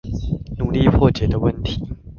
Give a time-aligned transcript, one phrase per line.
[0.57, 1.79] 努力破解的問題